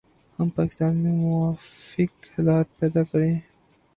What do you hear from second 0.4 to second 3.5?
پاکستان میں موافق حالات پیدا کریں